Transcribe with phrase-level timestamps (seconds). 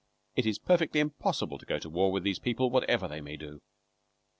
[0.35, 3.61] It is perfectly impossible to go to war with these people, whatever they may do.